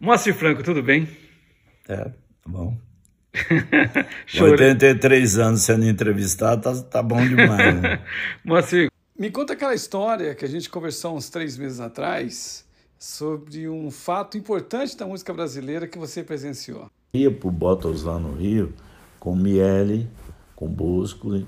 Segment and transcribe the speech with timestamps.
[0.00, 1.06] Moacir Franco, tudo bem?
[1.86, 2.12] É, tá
[2.46, 2.74] bom.
[4.40, 8.02] 83 anos sendo entrevistado, tá, tá bom demais, né?
[8.42, 12.64] Moacir, me conta aquela história que a gente conversou uns três meses atrás
[12.98, 16.90] sobre um fato importante da música brasileira que você presenciou.
[17.12, 18.72] Ia pro Bottles lá no Rio
[19.18, 20.08] com Miele,
[20.56, 21.46] com Bosco,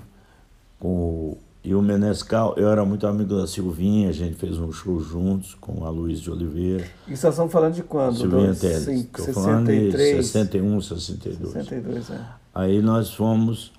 [0.79, 4.99] com e o Menescal, eu era muito amigo da Silvinha, a gente fez um show
[4.99, 6.85] juntos com a Luiz de Oliveira.
[7.07, 8.17] E vocês estão falando de quando?
[8.17, 8.87] Silvinha Teles.
[8.87, 11.51] Estou falando de 61, 62.
[11.53, 12.25] 62, é.
[12.53, 13.71] Aí nós fomos,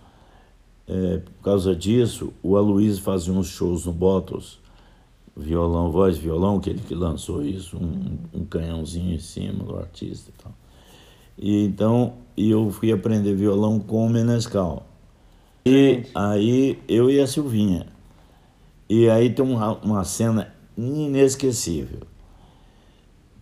[0.88, 4.58] é, por causa disso, o Aloysio fazia uns shows no Bottles,
[5.36, 10.30] violão, voz, violão, que ele que lançou isso, um, um canhãozinho em cima do artista
[10.30, 10.52] e tal.
[11.36, 14.86] E então, eu fui aprender violão com o Menescal.
[15.66, 17.86] E aí eu e a Silvinha.
[18.88, 22.00] E aí tem uma, uma cena inesquecível.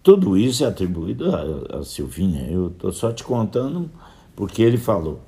[0.03, 2.49] Tudo isso é atribuído a, a Silvinha.
[2.49, 3.91] Eu estou só te contando
[4.37, 5.21] porque ele falou.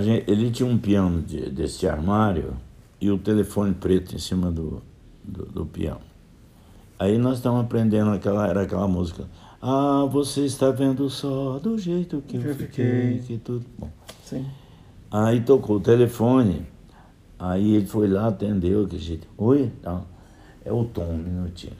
[0.00, 2.56] Gente, ele tinha um piano de, desse armário
[3.00, 4.82] e o telefone preto em cima do,
[5.22, 6.00] do, do piano.
[6.98, 9.28] Aí nós estamos aprendendo aquela, era aquela música.
[9.60, 13.90] Ah, você está vendo só do jeito que eu, eu fiquei, fiquei, que tudo bom.
[14.24, 14.46] Sim.
[15.12, 16.66] Aí tocou o telefone,
[17.38, 19.28] aí ele foi lá, atendeu, que jeito.
[19.36, 19.70] Oi?
[19.82, 20.06] Não.
[20.64, 21.74] É o Tom, um minutinho.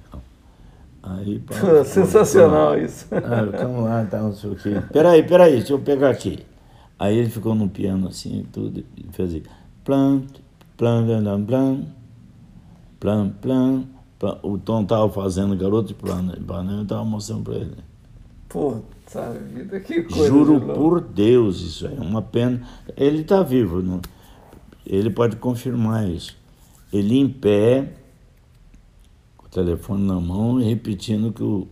[1.02, 3.06] Aí, pá, Sensacional isso.
[3.10, 4.82] Ah, calma lá, tá, não sei o quê.
[4.92, 6.40] Peraí, peraí, deixa eu pegar aqui.
[6.98, 9.42] Aí ele ficou no piano assim, tudo, e fez assim.
[9.82, 10.22] Plan,
[10.76, 11.86] plan, plan, plan,
[13.00, 13.84] plan, plan,
[14.18, 14.38] plan.
[14.42, 17.76] O Tom tava fazendo garoto de plano, eu tava mostrando pra ele.
[19.06, 20.28] Sabe, vida, que coisa.
[20.28, 22.66] Juro por Deus, isso é uma pena.
[22.96, 24.00] Ele está vivo, não?
[24.86, 26.36] ele pode confirmar isso.
[26.92, 27.92] Ele em pé,
[29.36, 31.68] com o telefone na mão, repetindo que o.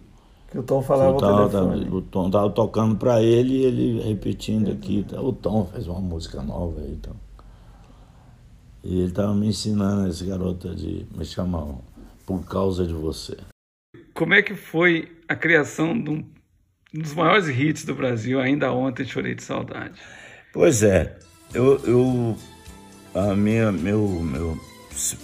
[0.50, 4.68] Que o Tom falava o, tava, o Tom estava tocando para ele e ele repetindo
[4.68, 4.72] é.
[4.72, 5.04] aqui.
[5.08, 5.20] Tá?
[5.20, 7.14] O Tom fez uma música nova aí, então.
[8.82, 11.66] E ele estava me ensinando, esse garoto de me chamar
[12.26, 13.36] por causa de você.
[14.14, 16.24] Como é que foi a criação de um
[16.94, 19.94] um dos maiores hits do Brasil, ainda ontem chorei de saudade.
[20.52, 21.16] Pois é,
[21.54, 22.36] eu, eu
[23.14, 24.60] a minha, meu, meu,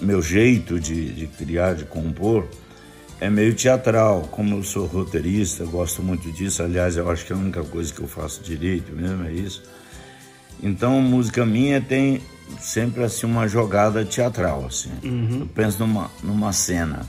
[0.00, 2.46] meu jeito de, de criar, de compor,
[3.20, 4.22] é meio teatral.
[4.30, 6.62] Como eu sou roteirista, gosto muito disso.
[6.62, 9.62] Aliás, eu acho que é a única coisa que eu faço direito mesmo é isso.
[10.62, 12.20] Então, música minha tem
[12.60, 14.92] sempre assim uma jogada teatral, assim.
[15.02, 15.40] Uhum.
[15.40, 17.06] Eu penso numa, numa cena.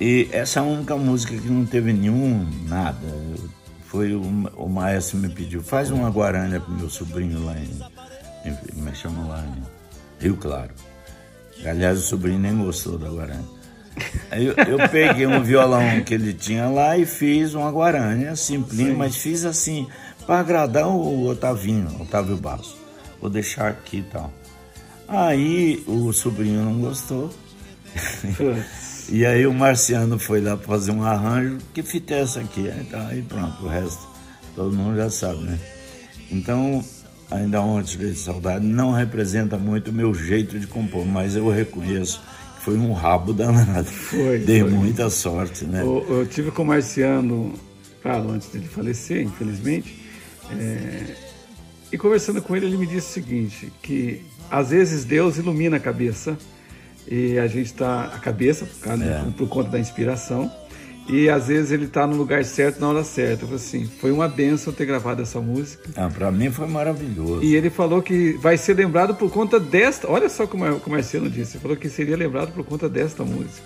[0.00, 3.06] E essa é a única música que não teve nenhum nada.
[3.86, 4.22] Foi o,
[4.56, 9.26] o maestro me pediu, faz uma guarana pro meu sobrinho lá em, em me chama
[9.26, 10.70] lá em Rio Claro.
[11.64, 13.44] Aliás, o sobrinho nem gostou da guarana.
[14.30, 18.96] Aí eu, eu, peguei um violão que ele tinha lá e fiz uma guarana, simplinho,
[18.96, 19.88] mas fiz assim,
[20.24, 22.76] para agradar o Otavinho, Otávio Basso.
[23.20, 24.32] Vou deixar aqui e tal.
[25.08, 27.34] Aí o sobrinho não gostou.
[29.10, 32.70] E aí o Marciano foi lá fazer um arranjo, que fita é essa aqui?
[32.80, 34.06] Então, aí pronto, o resto
[34.54, 35.58] todo mundo já sabe, né?
[36.30, 36.84] Então,
[37.30, 42.20] ainda ontem de saudade não representa muito o meu jeito de compor, mas eu reconheço
[42.56, 43.86] que foi um rabo danado.
[43.86, 44.40] Foi.
[44.44, 44.70] Dei foi.
[44.70, 45.80] muita sorte, né?
[45.82, 47.54] Eu, eu, tive com o Marciano,
[48.02, 49.98] claro, antes dele falecer, infelizmente,
[50.50, 51.14] é...
[51.90, 55.80] e conversando com ele, ele me disse o seguinte, que às vezes Deus ilumina a
[55.80, 56.36] cabeça
[57.10, 59.24] e a gente está a cabeça por, causa, é.
[59.36, 60.50] por, conta da inspiração
[61.08, 63.46] e às vezes ele está no lugar certo na hora certa.
[63.46, 65.88] Eu assim, foi uma benção ter gravado essa música.
[65.96, 67.42] Ah, para mim foi maravilhoso.
[67.42, 70.10] E ele falou que vai ser lembrado por conta desta.
[70.10, 71.56] Olha só como o Marcelo disse.
[71.56, 73.62] Ele falou que seria lembrado por conta desta música.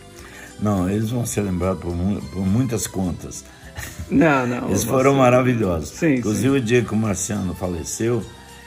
[0.60, 1.92] Não, eles vão ser lembrados por,
[2.32, 3.44] por muitas contas.
[4.08, 4.68] Não, não.
[4.70, 5.88] eles foram maravilhosos.
[5.88, 6.56] Sim, Inclusive sim.
[6.56, 8.22] o dia que o Marciano faleceu,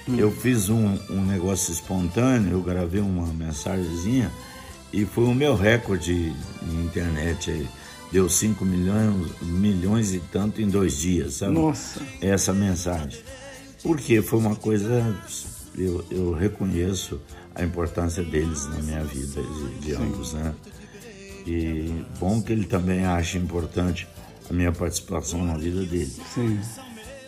[0.06, 0.16] hum.
[0.18, 2.52] eu fiz um, um negócio espontâneo.
[2.52, 4.30] Eu gravei uma mensagenzinha
[4.96, 7.68] e foi o meu recorde na internet.
[8.14, 11.52] Deu 5 milhões, milhões e tanto em dois dias, sabe?
[11.52, 12.02] Nossa!
[12.22, 13.22] Essa mensagem.
[13.84, 15.14] Porque foi uma coisa.
[15.78, 17.20] Eu, eu reconheço
[17.54, 20.56] a importância deles na minha vida, de, de ambos, né?
[21.46, 24.08] E bom que ele também acha importante
[24.50, 26.14] a minha participação na vida dele.
[26.34, 26.58] Sim.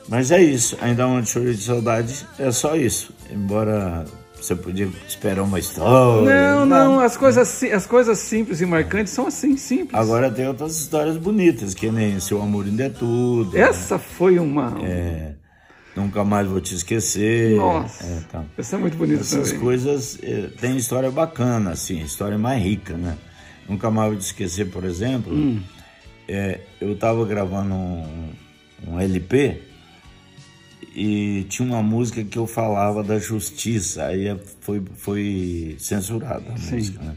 [0.07, 3.13] Mas é isso, ainda onde chorei de saudade, é só isso.
[3.30, 4.06] Embora
[4.42, 6.56] você podia esperar uma história.
[6.56, 9.94] Não, não, as coisas, as coisas simples e marcantes são assim, simples.
[9.94, 13.54] Agora tem outras histórias bonitas, que nem Seu Amor Ainda é Tudo.
[13.54, 13.62] Né?
[13.62, 14.04] Essa né?
[14.04, 14.78] foi uma.
[14.84, 15.34] É,
[15.95, 17.56] Nunca Mais Vou Te Esquecer.
[17.56, 18.45] Nossa, é, tá.
[18.56, 19.60] essa é muito bonita Essas também.
[19.60, 23.18] coisas é, tem história bacana, assim, história mais rica, né?
[23.68, 25.60] Nunca Mais Vou Te Esquecer, por exemplo, hum.
[26.28, 28.30] é, eu estava gravando um,
[28.88, 29.60] um LP
[30.99, 36.77] e tinha uma música que eu falava da justiça, aí foi, foi censurada a Sim.
[36.77, 37.15] música, né?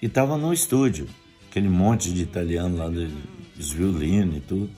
[0.00, 1.08] E tava no estúdio,
[1.50, 2.88] aquele monte de italiano lá,
[3.56, 4.70] dos violinos e tudo.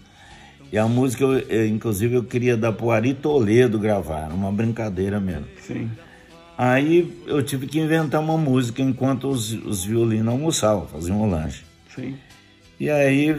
[0.72, 5.20] E a música, eu, inclusive, eu queria dar pro Ari Toledo gravar, era uma brincadeira
[5.20, 5.44] mesmo.
[5.60, 5.90] Sim.
[6.56, 11.62] Aí eu tive que inventar uma música enquanto os, os violinos almoçavam, faziam um lanche.
[11.94, 12.16] Sim.
[12.80, 13.36] E aí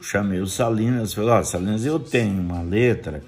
[0.00, 3.24] chamei o Salinas, falei, ó, Salinas, eu tenho uma letra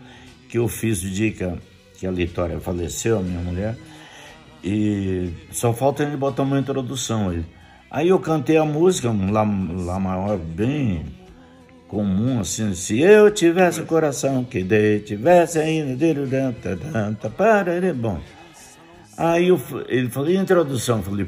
[0.52, 1.54] que eu fiz o dia que a,
[1.99, 3.75] que a Litória faleceu, a minha mulher,
[4.62, 7.43] e só falta ele botar uma introdução aí.
[7.90, 9.49] Aí eu cantei a música, um lá,
[9.87, 11.06] lá maior, bem
[11.88, 15.96] comum, assim, se eu tivesse o coração que dei, tivesse ainda,
[16.93, 18.20] tanta, parará, bom.
[19.16, 19.58] Aí eu
[19.88, 21.02] ele falou, e introdução?
[21.02, 21.26] Falei,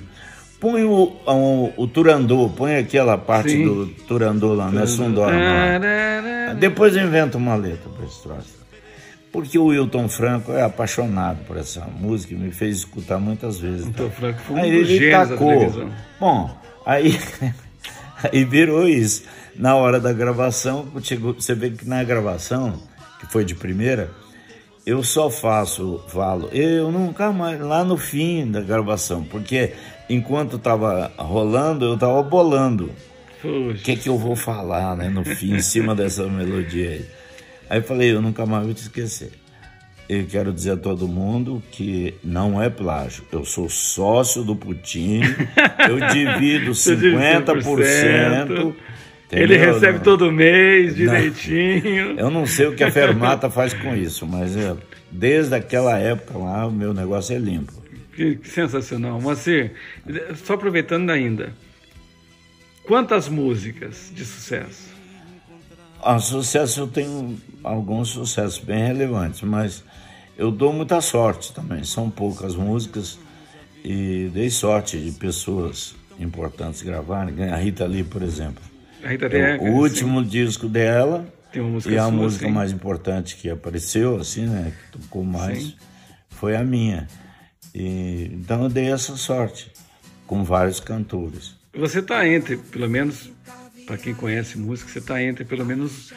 [0.61, 3.65] põe o, o, o Turandô, põe aquela parte Sim.
[3.65, 4.85] do Turandô lá, né?
[4.85, 5.35] Sundora.
[6.59, 8.64] Depois eu invento uma letra para esse troço.
[9.35, 13.85] Porque o Wilton Franco é apaixonado por essa música e me fez escutar muitas vezes.
[13.85, 15.91] Então, Franco foi um Aí ele tacou.
[16.21, 17.19] Bom, aí,
[18.23, 19.25] aí virou isso.
[19.57, 22.81] Na hora da gravação, chegou, você vê que na gravação,
[23.19, 24.09] que foi de primeira,
[24.87, 29.73] eu só faço, falo, eu nunca mais, lá no fim da gravação, porque
[30.09, 32.89] enquanto estava rolando, eu estava bolando
[33.43, 37.24] o que, que eu vou falar né, no fim, em cima dessa melodia aí.
[37.69, 39.33] Aí eu falei, eu nunca mais vou te esquecer.
[40.07, 43.25] Eu quero dizer a todo mundo que não é plágio.
[43.33, 45.23] Eu sou sócio do Putin,
[45.89, 48.75] eu divido Você divide 50%.
[49.33, 49.73] Ele entendeu?
[49.73, 52.19] recebe Não- todo mês, direitinho.
[52.19, 54.77] Eu não sei o que a Fermata faz com isso, mas é,
[55.11, 57.73] desde aquela época lá, o meu negócio é limpo.
[58.15, 59.21] Que, que sensacional.
[59.21, 59.73] Moacir,
[60.45, 61.53] só aproveitando ainda.
[62.87, 64.94] Quantas músicas de sucesso?
[66.05, 69.83] A sucesso eu tenho alguns sucessos bem relevantes, mas
[70.37, 71.83] eu dou muita sorte também.
[71.83, 73.19] São poucas músicas
[73.83, 77.51] e dei sorte de pessoas importantes gravarem.
[77.51, 78.63] A Rita Lee, por exemplo.
[79.03, 81.27] A Rita É Lee, o último disco dela
[81.87, 82.53] e a sua, música sim.
[82.53, 84.73] mais importante que apareceu, assim, né?
[84.73, 85.75] Que tocou mais, Sim.
[86.29, 87.07] foi a minha.
[87.75, 89.73] E, então eu dei essa sorte
[90.27, 91.55] com vários cantores.
[91.73, 93.31] Você está entre, pelo menos,
[93.87, 96.13] para quem conhece música, você está entre, pelo menos,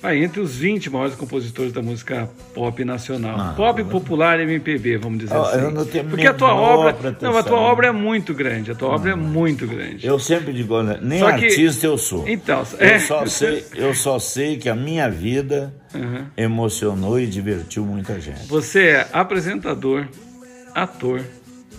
[0.00, 3.38] vai, entre os 20 maiores compositores da música pop nacional.
[3.38, 5.58] Ah, pop popular MPB, vamos dizer Eu- assim.
[5.60, 6.94] eu não tenho Porque a tua obra.
[6.94, 7.30] pretensão.
[7.32, 8.70] Não, a tua obra é muito grande.
[8.70, 10.06] A tua obra é muito grande.
[10.06, 12.26] Eu sempre digo, olha, nem Só que- artista eu sou.
[12.26, 16.24] Então, eu, é, só sei, eu só sei que a minha vida Uhum.
[16.36, 18.46] emocionou e divertiu muita gente.
[18.46, 20.06] Você é apresentador,
[20.74, 21.22] ator,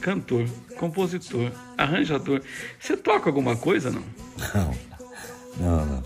[0.02, 0.46] cantor,
[0.78, 2.42] compositor, arranjador.
[2.80, 4.04] Você toca alguma coisa, não?
[4.56, 4.72] Não,
[5.60, 6.04] não, não.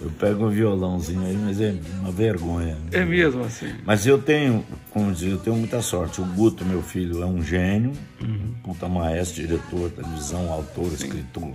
[0.00, 2.76] Eu pego um violãozinho aí, mas é uma vergonha.
[2.90, 3.72] É mesmo assim.
[3.86, 6.20] Mas eu tenho, como dizer, eu tenho muita sorte.
[6.20, 8.52] O Guto, meu filho, é um gênio, Uhum.
[8.64, 11.52] puta maestro, diretor, televisão, autor, escritor.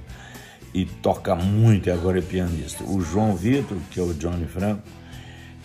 [0.74, 2.86] E toca muito e agora é pianista.
[2.86, 4.82] O João Vitor, que é o Johnny Franco,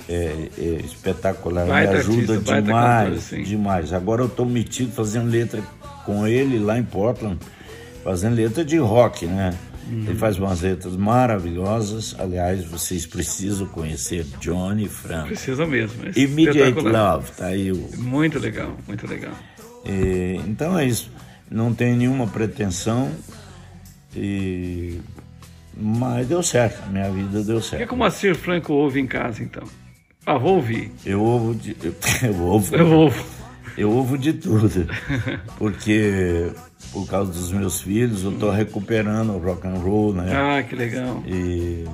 [0.09, 3.43] é, é espetacular, Baita me ajuda artista, demais, cantor, sim.
[3.45, 3.93] demais.
[3.93, 5.63] Agora eu estou metido fazendo letra
[6.05, 7.39] com ele lá em Portland,
[8.03, 9.55] fazendo letra de rock, né?
[9.91, 10.05] Uhum.
[10.07, 12.15] Ele faz umas letras maravilhosas.
[12.19, 15.29] Aliás, vocês precisam conhecer Johnny Franco.
[15.29, 16.05] Precisa mesmo.
[16.07, 16.81] é Immediate.
[16.81, 17.89] Love, tá aí o.
[17.97, 19.33] Muito legal, muito legal.
[19.85, 21.11] E, então é isso.
[21.51, 23.11] Não tenho nenhuma pretensão.
[24.15, 25.01] E,
[25.77, 27.89] mas deu certo, a minha vida deu O que, certo.
[27.89, 29.65] que o Moacir Franco ouve em casa, então?
[30.25, 30.93] Ah, vou ouvir.
[31.05, 31.75] Eu ouvo de,
[32.23, 33.25] eu ouvo, Eu ouvo.
[33.77, 34.87] Eu ouvo de tudo,
[35.59, 36.51] porque
[36.93, 40.33] por causa dos meus filhos eu tô recuperando o rock and roll, né?
[40.35, 41.23] Ah, que legal.
[41.27, 41.85] E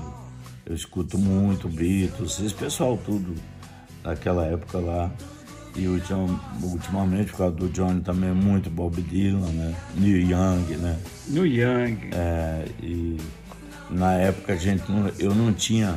[0.67, 3.35] eu escuto muito Beatles, esse pessoal tudo
[4.03, 5.11] daquela época lá.
[5.77, 9.75] E ultim- ultimamente, por causa do Johnny também, muito Bob Dylan, né?
[9.95, 10.97] Neil Young, né?
[11.29, 11.99] No Young.
[12.13, 13.17] É, e
[13.89, 15.95] na época a gente não- eu não tinha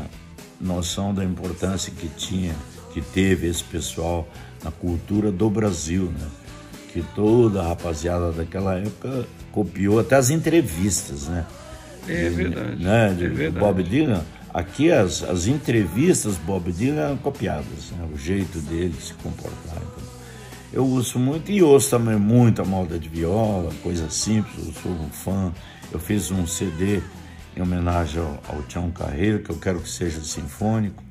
[0.59, 2.53] noção da importância que tinha,
[2.93, 4.27] que teve esse pessoal
[4.63, 6.27] na cultura do Brasil, né?
[6.93, 11.45] Que toda a rapaziada daquela época copiou até as entrevistas, né?
[12.07, 12.83] É De- verdade.
[12.83, 13.65] Né, de é verdade.
[13.65, 14.23] Bob Dylan.
[14.53, 18.05] Aqui as, as entrevistas Bob Dylan eram copiadas, né?
[18.13, 19.77] o jeito dele de se comportar.
[19.77, 20.03] Então,
[20.73, 25.09] eu uso muito e ouço também muita moda de viola, coisa simples, eu sou um
[25.09, 25.53] fã.
[25.91, 27.01] Eu fiz um CD
[27.55, 31.01] em homenagem ao, ao Tião Carreiro, que eu quero que seja sinfônico.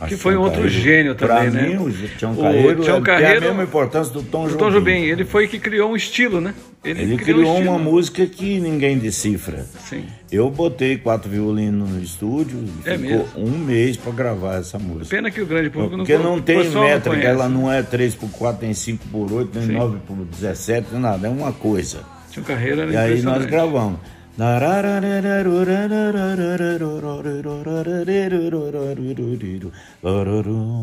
[0.00, 1.68] Acho Que foi um outro Carreiro- gênio também, pra né?
[1.68, 4.48] mim, o Tião O Carreiro, Tião é- Carreiro- tem a mesma importância do Tom O
[4.48, 4.58] Jobim.
[4.58, 6.52] Tom Jobim, ele foi que criou um estilo, né?
[6.82, 7.70] Ele um criou estilo.
[7.70, 9.64] uma música que ninguém decifra.
[9.88, 10.04] Sim.
[10.32, 13.28] Eu botei quatro violinos no estúdio e É ficou mesmo?
[13.36, 15.06] um mês para gravar essa música.
[15.16, 17.26] Pena que o grande público Porque não não tem o métrica, conhece.
[17.28, 19.72] ela não é 3 por 4, nem 5 por 8, nem Sim.
[19.74, 22.00] 9 por 17, nem nada, é uma coisa.
[22.30, 24.00] Tinha um carreira era E aí nós gravamos.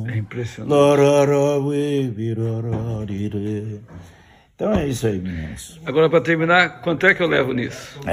[0.10, 0.70] É impressionante.
[4.56, 5.82] Então é isso aí, meninos.
[5.86, 8.00] Agora, para terminar, quanto é que eu levo nisso?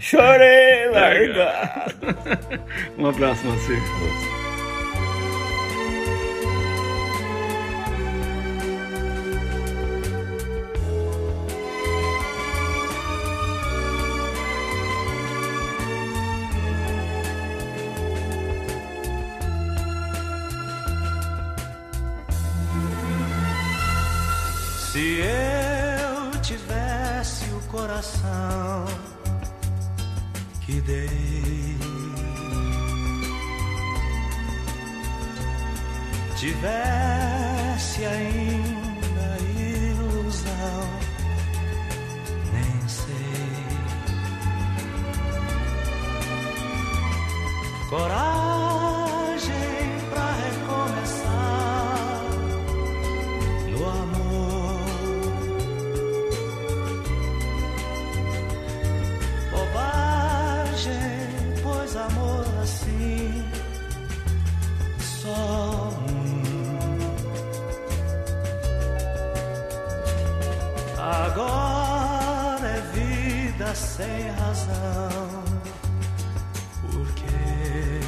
[0.00, 1.86] Chorei, larga!
[2.98, 4.47] Um abraço, Marcelo.
[27.78, 28.84] Coração
[30.66, 31.78] que dei,
[36.36, 40.88] tivesse ainda ilusão,
[42.52, 43.06] nem sei.
[47.88, 48.67] Coragem
[62.68, 63.44] assim
[65.00, 65.92] só.
[70.98, 75.44] Agora é vida sem razão.
[76.82, 78.00] Por quê?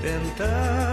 [0.00, 0.87] Tentando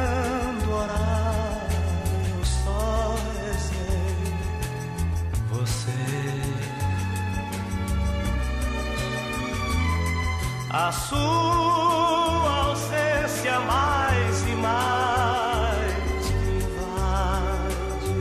[10.77, 15.93] A sua ausência mais e mais
[16.31, 18.19] me invade.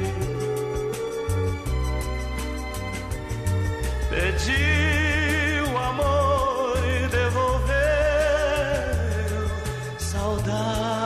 [4.09, 7.75] Pediu amor e devolveu
[9.99, 11.04] saudade.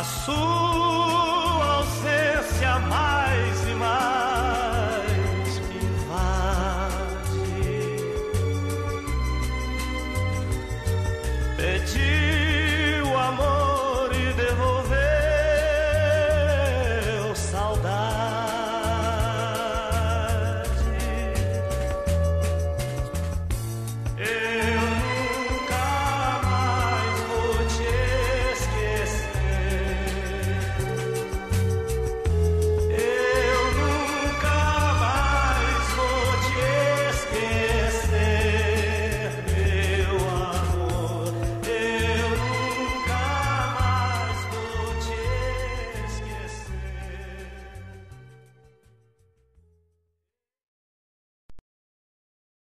[0.00, 4.29] a sua ausência mais e mais.